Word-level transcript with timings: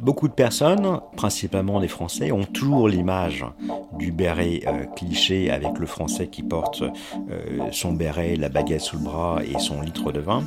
Beaucoup 0.00 0.28
de 0.28 0.32
personnes, 0.32 1.00
principalement 1.16 1.80
des 1.80 1.88
Français, 1.88 2.32
ont 2.32 2.44
toujours 2.44 2.88
l'image 2.88 3.44
du 3.98 4.12
béret 4.12 4.62
euh, 4.66 4.84
cliché 4.96 5.50
avec 5.50 5.78
le 5.78 5.86
Français 5.86 6.28
qui 6.28 6.42
porte 6.42 6.82
euh, 6.82 7.70
son 7.72 7.92
béret, 7.92 8.36
la 8.36 8.48
baguette 8.48 8.80
sous 8.80 8.96
le 8.96 9.04
bras 9.04 9.38
et 9.44 9.58
son 9.58 9.80
litre 9.80 10.12
de 10.12 10.20
vin. 10.20 10.44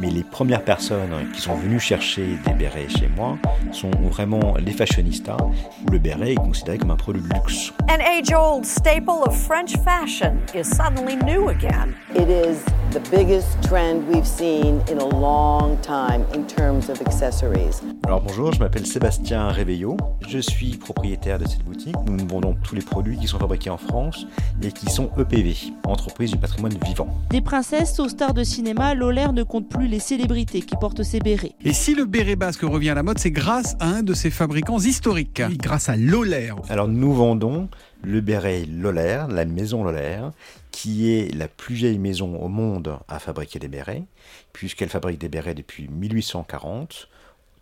Mais 0.00 0.10
les 0.10 0.22
premières 0.22 0.62
personnes 0.62 1.10
qui 1.34 1.40
sont 1.40 1.56
venues 1.56 1.80
chercher 1.80 2.38
des 2.46 2.52
bérets 2.52 2.88
chez 2.88 3.08
moi 3.16 3.36
sont 3.72 3.90
vraiment 4.10 4.54
les 4.64 4.70
fashionistas, 4.70 5.36
où 5.40 5.90
le 5.90 5.98
béret 5.98 6.32
est 6.32 6.36
considéré 6.36 6.78
comme 6.78 6.92
un 6.92 6.96
produit 6.96 7.22
de 7.22 7.28
luxe. 7.34 7.72
An 7.90 7.98
age-old 8.00 8.64
staple 8.64 9.24
of 9.26 9.36
French 9.36 9.76
fashion 9.84 10.36
is 10.54 10.64
suddenly 10.64 11.16
new 11.16 11.48
again. 11.48 11.94
It 12.14 12.28
is 12.28 12.64
the 12.92 13.00
biggest 13.10 13.60
trend 13.62 14.06
we've 14.08 14.26
seen 14.26 14.80
in 14.88 14.98
a 14.98 15.08
long 15.08 15.76
time 15.82 16.24
in 16.32 16.44
terms 16.44 16.88
of 16.88 17.00
accessories. 17.02 17.82
Alors 18.06 18.20
bonjour, 18.20 18.52
je 18.52 18.60
m'appelle 18.60 18.86
Sébastien 18.86 19.48
Réveillot. 19.48 19.96
Je 20.28 20.38
suis 20.38 20.76
propriétaire 20.76 21.38
de 21.38 21.48
cette 21.48 21.64
boutique. 21.64 21.96
Nous 22.06 22.26
vendons 22.28 22.56
tous 22.62 22.74
les 22.76 22.82
produits 22.82 23.18
qui 23.18 23.26
sont 23.26 23.38
fabriqués 23.38 23.70
en 23.70 23.78
France 23.78 24.26
et 24.62 24.70
qui 24.70 24.86
sont 24.90 25.10
EPV, 25.18 25.56
entreprise 25.84 26.30
du 26.30 26.38
patrimoine 26.38 26.74
vivant. 26.84 27.08
Des 27.30 27.40
princesses 27.40 27.98
aux 27.98 28.08
stars 28.08 28.34
de 28.34 28.44
cinéma, 28.44 28.94
Lolaire 28.94 29.32
ne 29.32 29.42
compte 29.42 29.68
plus 29.68 29.87
les 29.88 29.98
célébrités 29.98 30.60
qui 30.60 30.76
portent 30.76 31.02
ces 31.02 31.18
bérets. 31.18 31.52
Et 31.64 31.72
si 31.72 31.94
le 31.94 32.04
béret 32.04 32.36
basque 32.36 32.62
revient 32.62 32.90
à 32.90 32.94
la 32.94 33.02
mode, 33.02 33.18
c'est 33.18 33.30
grâce 33.30 33.76
à 33.80 33.86
un 33.88 34.02
de 34.02 34.14
ses 34.14 34.30
fabricants 34.30 34.78
historiques, 34.78 35.42
oui, 35.48 35.56
grâce 35.56 35.88
à 35.88 35.96
Lolaire. 35.96 36.56
Alors 36.68 36.88
nous 36.88 37.12
vendons 37.12 37.68
le 38.02 38.20
béret 38.20 38.64
Lolaire, 38.66 39.28
la 39.28 39.44
maison 39.44 39.82
Lolaire, 39.82 40.30
qui 40.70 41.12
est 41.12 41.34
la 41.34 41.48
plus 41.48 41.74
vieille 41.74 41.98
maison 41.98 42.36
au 42.36 42.48
monde 42.48 42.98
à 43.08 43.18
fabriquer 43.18 43.58
des 43.58 43.68
bérets, 43.68 44.04
puisqu'elle 44.52 44.90
fabrique 44.90 45.18
des 45.18 45.28
bérets 45.28 45.54
depuis 45.54 45.88
1840 45.88 47.08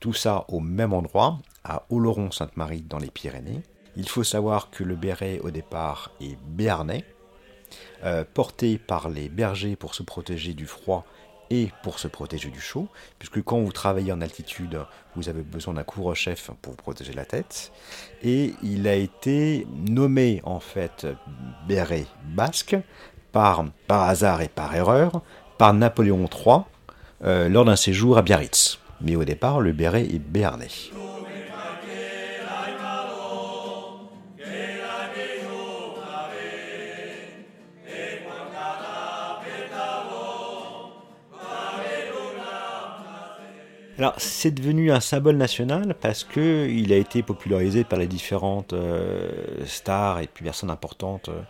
tout 0.01 0.13
ça 0.13 0.45
au 0.49 0.61
même 0.61 0.93
endroit, 0.93 1.39
à 1.65 1.83
Oloron-Sainte-Marie 1.91 2.83
dans 2.83 2.99
les 2.99 3.11
Pyrénées. 3.11 3.63
Il 3.97 4.09
faut 4.09 4.25
savoir 4.25 4.71
que 4.71 4.85
le 4.85 4.95
béret 4.95 5.41
au 5.43 5.51
départ 5.51 6.13
est 6.21 6.39
béarnais, 6.47 7.05
euh, 8.05 8.25
porté 8.35 8.79
par 8.79 9.09
les 9.09 9.29
bergers 9.29 9.75
pour 9.75 9.95
se 9.95 10.03
protéger 10.03 10.55
du 10.55 10.67
froid 10.67 11.05
et 11.51 11.71
pour 11.83 11.99
se 11.99 12.09
protéger 12.09 12.51
du 12.51 12.61
chaud, 12.61 12.89
puisque 13.19 13.43
quand 13.43 13.59
vous 13.61 13.73
travaillez 13.73 14.13
en 14.13 14.21
altitude, 14.21 14.81
vous 15.15 15.29
avez 15.29 15.43
besoin 15.43 15.75
d'un 15.75 15.83
couvre-chef 15.83 16.51
pour 16.63 16.73
vous 16.73 16.77
protéger 16.77 17.13
la 17.13 17.25
tête. 17.25 17.73
Et 18.23 18.55
il 18.63 18.89
a 18.89 18.95
été 18.95 19.67
nommé 19.71 20.41
en 20.45 20.61
fait 20.61 21.07
béret 21.69 22.07
basque 22.25 22.77
par, 23.33 23.65
hasard 23.89 24.43
et 24.43 24.49
par 24.49 24.75
erreur 24.75 25.23
par 25.59 25.75
Napoléon 25.75 26.27
III 26.27 26.61
euh, 27.25 27.49
lors 27.49 27.65
d'un 27.65 27.77
séjour 27.77 28.19
à 28.19 28.23
Biarritz 28.23 28.79
mais 29.01 29.17
au 29.17 29.25
départ, 29.25 29.61
le 29.61 29.73
béret 29.73 30.05
est 30.05 30.19
béarnais. 30.19 30.69
Alors, 43.99 44.15
c'est 44.19 44.51
devenu 44.51 44.93
un 44.93 45.01
symbole 45.01 45.37
national 45.37 45.95
parce 45.99 46.23
que 46.23 46.69
il 46.69 46.93
a 46.93 46.97
été 46.97 47.23
popularisé 47.23 47.83
par 47.83 47.99
les 47.99 48.07
différentes 48.07 48.75
euh, 48.75 49.65
stars 49.65 50.21
et 50.21 50.27
puis 50.27 50.45
personnes 50.45 50.71
importantes 50.71 51.31
euh, 51.31 51.41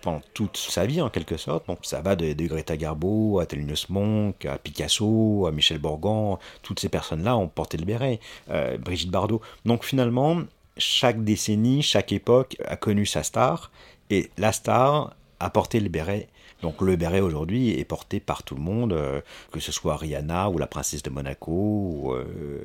pendant 0.00 0.20
toute 0.32 0.56
sa 0.56 0.86
vie 0.86 1.00
en 1.00 1.10
quelque 1.10 1.36
sorte. 1.36 1.66
Donc 1.66 1.80
ça 1.82 2.00
va 2.00 2.14
de, 2.14 2.32
Greta 2.46 2.76
Garbo 2.76 3.40
à 3.40 3.46
Thelonious 3.46 3.86
Monk, 3.88 4.44
à 4.44 4.58
Picasso, 4.58 5.46
à 5.48 5.50
Michel 5.50 5.78
Borgan, 5.78 6.38
toutes 6.62 6.78
ces 6.78 6.88
personnes-là 6.88 7.36
ont 7.36 7.48
porté 7.48 7.76
le 7.76 7.84
béret, 7.84 8.20
euh, 8.50 8.78
Brigitte 8.78 9.10
Bardot. 9.10 9.42
Donc 9.64 9.84
finalement, 9.84 10.42
chaque 10.76 11.24
décennie, 11.24 11.82
chaque 11.82 12.12
époque 12.12 12.56
a 12.64 12.76
connu 12.76 13.06
sa 13.06 13.24
star, 13.24 13.72
et 14.10 14.30
la 14.38 14.52
star 14.52 15.14
a 15.40 15.50
porté 15.50 15.80
le 15.80 15.88
béret. 15.88 16.28
Donc 16.62 16.80
le 16.80 16.96
béret 16.96 17.20
aujourd'hui 17.20 17.78
est 17.78 17.84
porté 17.84 18.20
par 18.20 18.42
tout 18.42 18.54
le 18.54 18.60
monde, 18.60 18.92
euh, 18.92 19.20
que 19.52 19.60
ce 19.60 19.70
soit 19.72 19.96
Rihanna 19.96 20.50
ou 20.50 20.58
la 20.58 20.66
princesse 20.66 21.02
de 21.02 21.10
Monaco, 21.10 21.52
ou, 21.52 22.12
euh, 22.12 22.64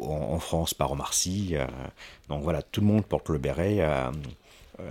en, 0.00 0.38
France 0.38 0.74
par 0.74 0.92
Omar 0.92 1.12
Sy. 1.12 1.54
donc 2.28 2.42
voilà, 2.42 2.62
tout 2.62 2.80
le 2.80 2.86
monde 2.86 3.04
porte 3.04 3.28
le 3.28 3.38
béret 3.38 3.80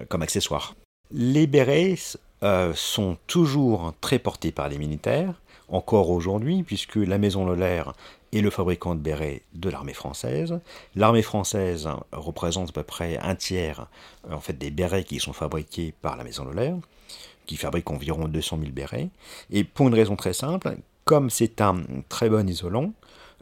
comme 0.09 0.21
accessoire. 0.21 0.75
Les 1.11 1.47
bérets 1.47 1.95
euh, 2.43 2.73
sont 2.73 3.17
toujours 3.27 3.93
très 4.01 4.17
portés 4.17 4.51
par 4.51 4.67
les 4.67 4.79
militaires, 4.79 5.33
encore 5.67 6.09
aujourd'hui, 6.09 6.63
puisque 6.63 6.95
la 6.95 7.19
Maison 7.19 7.45
Lolaire 7.45 7.93
est 8.33 8.41
le 8.41 8.49
fabricant 8.49 8.95
de 8.95 8.99
bérets 8.99 9.41
de 9.53 9.69
l'armée 9.69 9.93
française. 9.93 10.59
L'armée 10.95 11.21
française 11.21 11.89
représente 12.11 12.69
à 12.69 12.71
peu 12.71 12.83
près 12.83 13.17
un 13.17 13.35
tiers 13.35 13.87
en 14.29 14.39
fait, 14.39 14.57
des 14.57 14.71
bérets 14.71 15.03
qui 15.03 15.19
sont 15.19 15.33
fabriqués 15.33 15.93
par 16.01 16.17
la 16.17 16.23
Maison 16.23 16.45
Lolaire, 16.45 16.77
qui 17.45 17.57
fabrique 17.57 17.89
environ 17.91 18.27
200 18.27 18.59
000 18.59 18.71
bérets. 18.71 19.09
Et 19.51 19.63
pour 19.63 19.87
une 19.87 19.95
raison 19.95 20.15
très 20.15 20.33
simple, 20.33 20.77
comme 21.05 21.29
c'est 21.29 21.61
un 21.61 21.81
très 22.09 22.29
bon 22.29 22.47
isolant, 22.47 22.93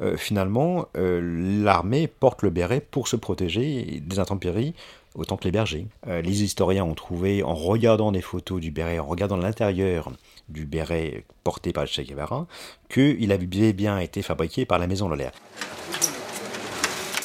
euh, 0.02 0.18
finalement, 0.18 0.88
euh, 0.98 1.22
l'armée 1.64 2.08
porte 2.08 2.42
le 2.44 2.50
béret 2.50 2.80
pour 2.80 3.08
se 3.08 3.16
protéger 3.16 4.02
des 4.06 4.20
intempéries 4.20 4.74
autant 5.16 5.38
que 5.38 5.44
les 5.44 5.52
bergers. 5.52 5.88
Euh, 6.08 6.22
les 6.22 6.44
historiens 6.44 6.84
ont 6.84 6.94
trouvé, 6.94 7.44
en 7.44 7.54
regardant 7.56 8.12
des 8.12 8.22
photos 8.22 8.62
du 8.62 8.72
béret, 8.72 9.00
en 9.00 9.06
regardant 9.06 9.38
l'intérieur 9.38 10.12
du 10.48 10.66
béret 10.66 11.26
porté 11.44 11.74
par 11.74 11.84
le 11.84 11.90
Che 11.90 12.02
Guevara, 12.02 12.48
qu'il 12.90 13.32
avait 13.32 13.74
bien 13.74 14.00
été 14.00 14.22
fabriqué 14.22 14.66
par 14.66 14.80
la 14.80 14.88
maison 14.88 15.10
Lolaire. 15.10 15.32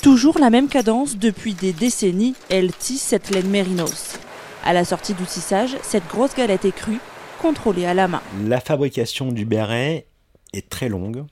Toujours 0.03 0.39
la 0.39 0.51
même 0.51 0.69
cadence, 0.69 1.17
depuis 1.17 1.55
des 1.55 1.73
décennies, 1.73 2.35
elle 2.51 2.73
tisse 2.73 3.03
cette 3.03 3.31
laine 3.31 3.49
mérinos. 3.49 4.19
À 4.65 4.73
la 4.73 4.85
sortie 4.85 5.15
du 5.15 5.25
tissage, 5.25 5.77
cette 5.83 6.07
grosse 6.09 6.35
galette 6.35 6.65
est 6.65 6.75
crue, 6.75 7.01
contrôlée 7.41 7.87
à 7.87 7.95
la 7.95 8.09
main. 8.09 8.23
La 8.47 8.61
fabrication 8.61 9.31
du 9.31 9.45
béret 9.45 10.07
est 10.53 10.69
très 10.69 10.89
longue, 10.89 11.25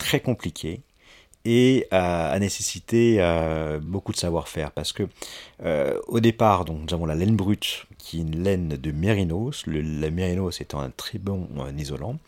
très 0.00 0.18
compliquée 0.20 0.80
et 1.44 1.86
a, 1.90 2.38
nécessité 2.38 3.16
euh, 3.18 3.78
beaucoup 3.80 4.12
de 4.12 4.16
savoir-faire 4.16 4.72
parce 4.72 4.92
que 4.92 5.04
euh, 5.64 5.98
au 6.08 6.20
départ 6.20 6.64
donc 6.64 6.80
nous 6.82 6.94
avons 6.94 7.06
la 7.06 7.14
laine 7.14 7.36
brute 7.36 7.86
qui 7.96 8.18
est 8.18 8.22
une 8.22 8.42
laine 8.42 8.68
de 8.68 8.92
mérinos. 8.92 9.64
La 9.66 10.10
mérinos 10.10 10.60
étant 10.60 10.80
un 10.80 10.90
très 10.90 11.18
bon 11.18 11.48
isolant. 11.78 12.18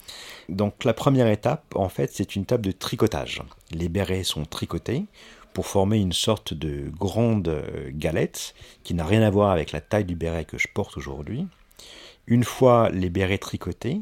Donc 0.48 0.84
la 0.84 0.94
première 0.94 1.26
étape 1.26 1.74
en 1.74 1.88
fait 1.88 2.10
c'est 2.12 2.36
une 2.36 2.42
étape 2.42 2.62
de 2.62 2.72
tricotage. 2.72 3.42
Les 3.70 3.88
bérets 3.88 4.24
sont 4.24 4.44
tricotés 4.44 5.04
pour 5.52 5.66
former 5.66 5.98
une 5.98 6.14
sorte 6.14 6.54
de 6.54 6.90
grande 6.98 7.48
euh, 7.48 7.90
galette 7.90 8.54
qui 8.84 8.94
n'a 8.94 9.04
rien 9.04 9.22
à 9.22 9.30
voir 9.30 9.50
avec 9.50 9.72
la 9.72 9.80
taille 9.80 10.04
du 10.04 10.14
béret 10.14 10.44
que 10.46 10.56
je 10.56 10.68
porte 10.72 10.96
aujourd'hui. 10.96 11.46
Une 12.26 12.44
fois 12.44 12.88
les 12.90 13.10
bérets 13.10 13.38
tricotés 13.38 14.00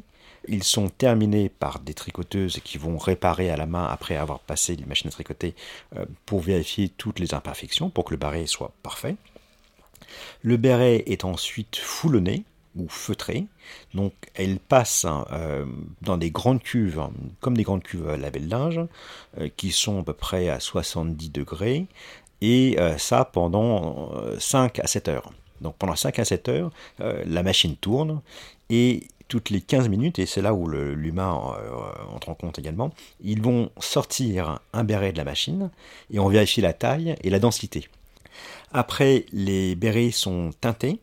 ils 0.48 0.64
sont 0.64 0.88
terminés 0.88 1.48
par 1.48 1.80
des 1.80 1.94
tricoteuses 1.94 2.60
qui 2.64 2.78
vont 2.78 2.98
réparer 2.98 3.50
à 3.50 3.56
la 3.56 3.66
main 3.66 3.86
après 3.86 4.16
avoir 4.16 4.40
passé 4.40 4.76
les 4.76 4.84
machines 4.84 5.08
à 5.08 5.12
tricoter 5.12 5.54
euh, 5.96 6.04
pour 6.26 6.40
vérifier 6.40 6.88
toutes 6.88 7.18
les 7.18 7.34
imperfections, 7.34 7.90
pour 7.90 8.04
que 8.04 8.12
le 8.12 8.16
béret 8.16 8.46
soit 8.46 8.72
parfait. 8.82 9.16
Le 10.42 10.56
béret 10.56 11.04
est 11.06 11.24
ensuite 11.24 11.76
foulonné 11.76 12.44
ou 12.76 12.88
feutré, 12.88 13.46
donc 13.94 14.12
elle 14.34 14.58
passe 14.58 15.04
hein, 15.04 15.26
euh, 15.32 15.66
dans 16.02 16.16
des 16.16 16.30
grandes 16.30 16.62
cuves, 16.62 17.00
hein, 17.00 17.12
comme 17.40 17.56
des 17.56 17.64
grandes 17.64 17.82
cuves 17.82 18.08
à 18.08 18.16
laver 18.16 18.40
le 18.40 18.48
linge, 18.48 18.80
euh, 19.38 19.48
qui 19.56 19.72
sont 19.72 20.00
à 20.00 20.02
peu 20.04 20.12
près 20.12 20.48
à 20.48 20.60
70 20.60 21.30
degrés, 21.30 21.86
et 22.42 22.78
ça 22.96 23.26
pendant 23.26 24.14
5 24.38 24.78
à 24.78 24.86
7 24.86 25.08
heures. 25.08 25.30
Donc 25.60 25.76
pendant 25.76 25.96
5 25.96 26.18
à 26.18 26.24
7 26.24 26.48
heures, 26.48 26.70
la 26.98 27.42
machine 27.42 27.76
tourne 27.76 28.20
et 28.70 29.08
toutes 29.30 29.50
les 29.50 29.60
15 29.60 29.88
minutes, 29.88 30.18
et 30.18 30.26
c'est 30.26 30.42
là 30.42 30.52
où 30.52 30.68
l'humain 30.68 31.54
euh, 31.56 31.70
entre 32.12 32.28
en 32.28 32.34
compte 32.34 32.58
également, 32.58 32.90
ils 33.22 33.40
vont 33.40 33.70
sortir 33.78 34.58
un 34.72 34.84
béret 34.84 35.12
de 35.12 35.18
la 35.18 35.24
machine 35.24 35.70
et 36.12 36.18
on 36.18 36.28
vérifie 36.28 36.60
la 36.60 36.72
taille 36.72 37.14
et 37.22 37.30
la 37.30 37.38
densité. 37.38 37.88
Après, 38.72 39.24
les 39.32 39.76
bérets 39.76 40.10
sont 40.10 40.50
teintés 40.60 40.98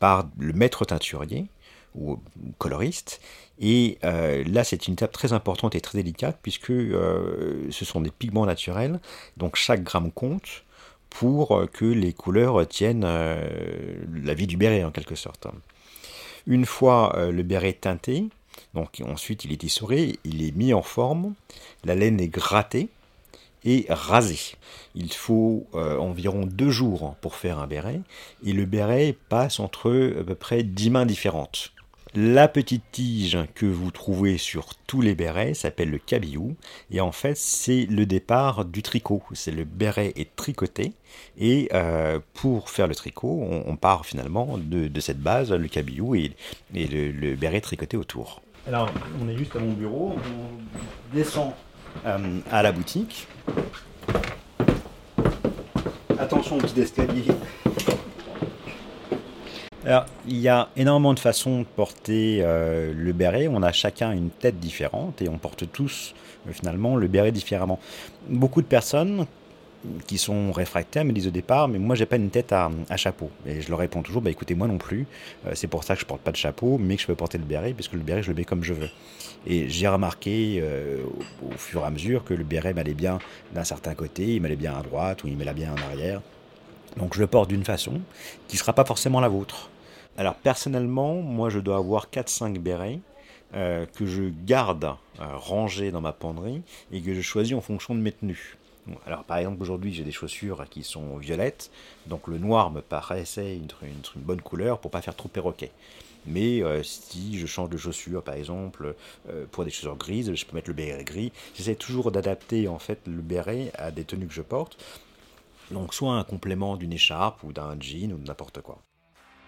par 0.00 0.28
le 0.38 0.52
maître 0.52 0.84
teinturier 0.84 1.46
ou 1.94 2.18
coloriste, 2.58 3.20
et 3.60 3.98
euh, 4.02 4.42
là 4.48 4.64
c'est 4.64 4.88
une 4.88 4.94
étape 4.94 5.12
très 5.12 5.32
importante 5.32 5.76
et 5.76 5.80
très 5.80 5.98
délicate 5.98 6.38
puisque 6.42 6.70
euh, 6.70 7.68
ce 7.70 7.84
sont 7.84 8.00
des 8.00 8.10
pigments 8.10 8.46
naturels, 8.46 8.98
donc 9.36 9.54
chaque 9.54 9.84
gramme 9.84 10.10
compte 10.10 10.64
pour 11.14 11.66
que 11.72 11.84
les 11.84 12.12
couleurs 12.12 12.66
tiennent 12.66 13.06
la 13.06 14.34
vie 14.34 14.46
du 14.46 14.56
béret 14.56 14.82
en 14.84 14.90
quelque 14.90 15.14
sorte. 15.14 15.46
Une 16.46 16.66
fois 16.66 17.16
euh, 17.16 17.30
le 17.30 17.42
béret 17.42 17.72
teinté, 17.72 18.24
donc 18.74 19.02
ensuite 19.06 19.44
il 19.44 19.52
est 19.52 19.64
essoré, 19.64 20.18
il 20.24 20.42
est 20.42 20.54
mis 20.56 20.74
en 20.74 20.82
forme, 20.82 21.34
la 21.84 21.94
laine 21.94 22.20
est 22.20 22.28
grattée 22.28 22.88
et 23.64 23.86
rasée. 23.88 24.56
Il 24.94 25.12
faut 25.12 25.66
euh, 25.74 25.96
environ 25.98 26.46
deux 26.46 26.70
jours 26.70 27.14
pour 27.20 27.36
faire 27.36 27.60
un 27.60 27.66
béret, 27.66 28.00
et 28.44 28.52
le 28.52 28.64
béret 28.64 29.16
passe 29.28 29.60
entre 29.60 30.16
à 30.20 30.24
peu 30.24 30.34
près 30.34 30.64
dix 30.64 30.90
mains 30.90 31.06
différentes. 31.06 31.72
La 32.14 32.46
petite 32.46 32.82
tige 32.92 33.38
que 33.54 33.64
vous 33.64 33.90
trouvez 33.90 34.36
sur 34.36 34.74
tous 34.86 35.00
les 35.00 35.14
bérets 35.14 35.54
s'appelle 35.54 35.90
le 35.90 35.96
cabillou 35.96 36.56
et 36.90 37.00
en 37.00 37.10
fait 37.10 37.38
c'est 37.38 37.86
le 37.86 38.04
départ 38.04 38.66
du 38.66 38.82
tricot. 38.82 39.22
C'est 39.32 39.50
le 39.50 39.64
béret 39.64 40.12
est 40.16 40.36
tricoté 40.36 40.92
et 41.38 41.70
euh, 41.72 42.20
pour 42.34 42.68
faire 42.68 42.86
le 42.86 42.94
tricot 42.94 43.42
on, 43.66 43.76
part 43.76 44.04
finalement 44.04 44.58
de, 44.58 45.00
cette 45.00 45.20
base, 45.20 45.52
le 45.52 45.68
cabillou 45.68 46.14
et, 46.14 46.32
le, 46.74 47.34
béret 47.34 47.62
tricoté 47.62 47.96
autour. 47.96 48.42
Alors 48.66 48.90
on 49.22 49.28
est 49.30 49.36
juste 49.38 49.56
à 49.56 49.60
mon 49.60 49.72
bureau, 49.72 50.14
on 50.14 51.16
descend 51.16 51.52
euh, 52.04 52.40
à 52.50 52.62
la 52.62 52.72
boutique. 52.72 53.26
Attention 56.18 56.58
au 56.58 56.60
petit 56.60 56.78
escalier 56.78 57.24
il 60.26 60.38
y 60.38 60.48
a 60.48 60.68
énormément 60.76 61.14
de 61.14 61.18
façons 61.18 61.60
de 61.60 61.64
porter 61.64 62.40
euh, 62.42 62.92
le 62.96 63.12
béret. 63.12 63.48
On 63.48 63.62
a 63.62 63.72
chacun 63.72 64.12
une 64.12 64.30
tête 64.30 64.58
différente 64.58 65.20
et 65.22 65.28
on 65.28 65.38
porte 65.38 65.70
tous 65.70 66.14
euh, 66.46 66.52
finalement 66.52 66.96
le 66.96 67.08
béret 67.08 67.32
différemment. 67.32 67.78
Beaucoup 68.28 68.62
de 68.62 68.66
personnes 68.66 69.26
qui 70.06 70.16
sont 70.16 70.52
réfractaires 70.52 71.04
me 71.04 71.10
disent 71.10 71.26
au 71.26 71.32
départ, 71.32 71.66
mais 71.66 71.80
moi 71.80 71.96
j'ai 71.96 72.06
pas 72.06 72.16
une 72.16 72.30
tête 72.30 72.52
à, 72.52 72.70
chapeau. 72.96 73.30
Et 73.46 73.60
je 73.60 73.68
leur 73.68 73.80
réponds 73.80 74.02
toujours, 74.02 74.22
bah 74.22 74.30
écoutez, 74.30 74.54
moi 74.54 74.68
non 74.68 74.78
plus. 74.78 75.06
Euh, 75.46 75.52
c'est 75.54 75.66
pour 75.66 75.82
ça 75.82 75.94
que 75.94 76.00
je 76.00 76.06
porte 76.06 76.20
pas 76.20 76.30
de 76.30 76.36
chapeau, 76.36 76.78
mais 76.78 76.94
que 76.96 77.02
je 77.02 77.06
peux 77.08 77.16
porter 77.16 77.38
le 77.38 77.44
béret, 77.44 77.72
puisque 77.72 77.94
le 77.94 78.00
béret 78.00 78.22
je 78.22 78.30
le 78.30 78.36
mets 78.36 78.44
comme 78.44 78.62
je 78.62 78.74
veux. 78.74 78.90
Et 79.44 79.68
j'ai 79.68 79.88
remarqué 79.88 80.62
au, 81.44 81.50
fur 81.56 81.80
et 81.80 81.84
à 81.84 81.90
mesure 81.90 82.22
que 82.22 82.32
le 82.32 82.44
béret 82.44 82.74
m'allait 82.74 82.94
bien 82.94 83.18
d'un 83.52 83.64
certain 83.64 83.94
côté, 83.94 84.36
il 84.36 84.40
m'allait 84.40 84.54
bien 84.54 84.78
à 84.78 84.82
droite 84.82 85.24
ou 85.24 85.26
il 85.26 85.36
m'allait 85.36 85.52
bien 85.52 85.72
en 85.72 85.90
arrière. 85.90 86.20
Donc 86.96 87.14
je 87.14 87.20
le 87.20 87.26
porte 87.26 87.48
d'une 87.48 87.64
façon 87.64 88.00
qui 88.46 88.54
ne 88.54 88.60
sera 88.60 88.72
pas 88.72 88.84
forcément 88.84 89.18
la 89.18 89.28
vôtre. 89.28 89.68
Alors 90.18 90.34
personnellement, 90.34 91.14
moi 91.14 91.48
je 91.48 91.58
dois 91.58 91.76
avoir 91.76 92.08
4-5 92.10 92.58
bérets 92.58 93.00
euh, 93.54 93.86
que 93.86 94.04
je 94.04 94.24
garde 94.44 94.84
euh, 94.84 95.36
rangés 95.36 95.90
dans 95.90 96.02
ma 96.02 96.12
penderie 96.12 96.62
et 96.92 97.00
que 97.00 97.14
je 97.14 97.22
choisis 97.22 97.54
en 97.54 97.62
fonction 97.62 97.94
de 97.94 98.00
mes 98.00 98.12
tenues. 98.12 98.58
Alors 99.06 99.24
par 99.24 99.38
exemple 99.38 99.62
aujourd'hui 99.62 99.94
j'ai 99.94 100.04
des 100.04 100.12
chaussures 100.12 100.66
qui 100.68 100.82
sont 100.82 101.16
violettes, 101.16 101.70
donc 102.06 102.28
le 102.28 102.38
noir 102.38 102.70
me 102.70 102.82
paraissait 102.82 103.56
une, 103.56 103.68
bonne 104.16 104.42
couleur 104.42 104.80
pour 104.80 104.90
pas 104.90 105.00
faire 105.00 105.16
trop 105.16 105.28
perroquet. 105.28 105.70
Mais 106.26 106.62
euh, 106.62 106.82
si 106.82 107.38
je 107.38 107.46
change 107.46 107.70
de 107.70 107.78
chaussure 107.78 108.22
par 108.22 108.34
exemple 108.34 108.94
pour 109.50 109.64
des 109.64 109.70
chaussures 109.70 109.96
grises, 109.96 110.34
je 110.34 110.44
peux 110.44 110.54
mettre 110.54 110.68
le 110.68 110.74
béret 110.74 111.04
gris. 111.04 111.32
J'essaie 111.54 111.74
toujours 111.74 112.12
d'adapter 112.12 112.68
en 112.68 112.78
fait 112.78 113.00
le 113.06 113.22
béret 113.22 113.72
à 113.78 113.90
des 113.90 114.04
tenues 114.04 114.26
que 114.26 114.34
je 114.34 114.42
porte. 114.42 114.76
Donc 115.70 115.94
soit 115.94 116.12
un 116.12 116.24
complément 116.24 116.76
d'une 116.76 116.92
écharpe 116.92 117.42
ou 117.44 117.52
d'un 117.52 117.80
jean 117.80 118.12
ou 118.12 118.18
de 118.18 118.26
n'importe 118.26 118.60
quoi. 118.60 118.78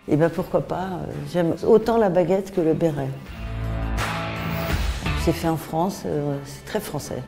Et 0.06 0.12
eh 0.12 0.16
bien 0.16 0.28
pourquoi 0.28 0.60
pas, 0.60 0.84
euh, 0.84 1.12
j'aime 1.32 1.56
autant 1.66 1.96
la 1.96 2.10
baguette 2.10 2.54
que 2.54 2.60
le 2.60 2.74
béret. 2.74 3.08
C'est 5.24 5.32
fait 5.32 5.48
en 5.48 5.56
France, 5.56 6.02
euh, 6.04 6.38
c'est 6.44 6.66
très 6.66 6.80
français. 6.80 7.22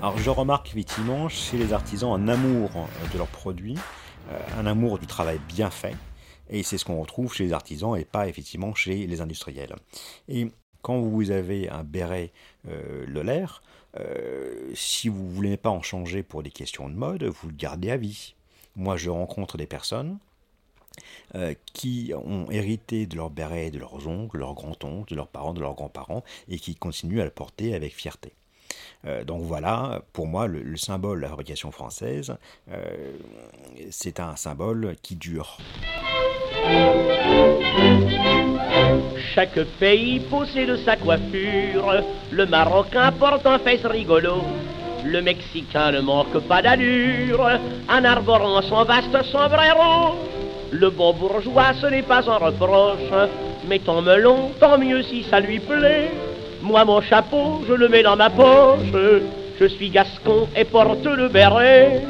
Alors 0.00 0.16
je 0.16 0.30
remarque 0.30 0.68
effectivement 0.68 1.28
chez 1.28 1.56
les 1.56 1.72
artisans 1.72 2.12
un 2.12 2.28
amour 2.28 2.70
de 3.12 3.18
leurs 3.18 3.26
produits, 3.26 3.76
euh, 4.30 4.38
un 4.60 4.66
amour 4.66 5.00
du 5.00 5.08
travail 5.08 5.40
bien 5.48 5.70
fait, 5.70 5.96
et 6.48 6.62
c'est 6.62 6.78
ce 6.78 6.84
qu'on 6.84 7.00
retrouve 7.00 7.34
chez 7.34 7.46
les 7.46 7.52
artisans 7.52 7.96
et 7.96 8.04
pas 8.04 8.28
effectivement 8.28 8.72
chez 8.72 9.08
les 9.08 9.20
industriels. 9.20 9.74
Et 10.28 10.52
quand 10.82 11.00
vous 11.00 11.32
avez 11.32 11.68
un 11.68 11.82
béret 11.82 12.30
euh, 12.68 13.04
Lolaire, 13.08 13.62
si 14.74 15.08
vous 15.08 15.24
ne 15.24 15.30
voulez 15.30 15.56
pas 15.56 15.70
en 15.70 15.82
changer 15.82 16.22
pour 16.22 16.44
des 16.44 16.52
questions 16.52 16.88
de 16.88 16.94
mode, 16.94 17.24
vous 17.24 17.48
le 17.48 17.54
gardez 17.54 17.90
à 17.90 17.96
vie. 17.96 18.36
Moi, 18.76 18.96
je 18.96 19.10
rencontre 19.10 19.56
des 19.56 19.66
personnes 19.66 20.18
euh, 21.34 21.54
qui 21.72 22.12
ont 22.14 22.50
hérité 22.50 23.06
de 23.06 23.16
leur 23.16 23.30
béret, 23.30 23.70
de 23.70 23.78
leurs 23.78 24.08
oncles, 24.08 24.36
de 24.36 24.40
leurs 24.40 24.54
grands-oncles, 24.54 25.10
de 25.10 25.16
leurs 25.16 25.28
parents, 25.28 25.54
de 25.54 25.60
leurs 25.60 25.74
grands-parents, 25.74 26.24
et 26.48 26.58
qui 26.58 26.74
continuent 26.74 27.20
à 27.20 27.24
le 27.24 27.30
porter 27.30 27.74
avec 27.74 27.94
fierté. 27.94 28.32
Euh, 29.06 29.24
donc 29.24 29.42
voilà, 29.42 30.02
pour 30.12 30.26
moi, 30.26 30.46
le, 30.46 30.76
symbole 30.76 31.18
de 31.18 31.22
la 31.22 31.28
fabrication 31.28 31.70
française, 31.70 32.36
euh, 32.70 33.12
c'est 33.90 34.20
un 34.20 34.36
symbole 34.36 34.96
qui 35.02 35.16
dure. 35.16 35.58
Chaque 39.34 39.60
pays 39.78 40.20
possède 40.20 40.76
sa 40.84 40.96
coiffure, 40.96 42.02
le 42.30 42.46
Marocain 42.46 43.12
porte 43.12 43.46
un 43.46 43.58
fesse 43.58 43.86
rigolo. 43.86 44.42
Le 45.04 45.22
Mexicain 45.22 45.92
ne 45.92 46.00
manque 46.00 46.38
pas 46.40 46.62
d'allure 46.62 47.58
en 47.88 48.04
arborant 48.04 48.62
son 48.62 48.84
vaste 48.84 49.22
sombrero. 49.32 50.16
Le 50.70 50.90
bon 50.90 51.12
bourgeois, 51.14 51.72
ce 51.80 51.86
n'est 51.86 52.02
pas 52.02 52.28
un 52.30 52.36
reproche, 52.36 53.28
mais 53.66 53.78
ton 53.78 54.02
melon, 54.02 54.52
tant 54.60 54.78
mieux 54.78 55.02
si 55.02 55.24
ça 55.24 55.40
lui 55.40 55.58
plaît. 55.58 56.10
Moi, 56.62 56.84
mon 56.84 57.00
chapeau, 57.00 57.62
je 57.66 57.72
le 57.72 57.88
mets 57.88 58.02
dans 58.02 58.16
ma 58.16 58.30
poche. 58.30 58.92
Je 59.58 59.66
suis 59.66 59.90
gascon 59.90 60.48
et 60.56 60.64
porte 60.64 61.04
le 61.04 61.28
béret. 61.28 62.02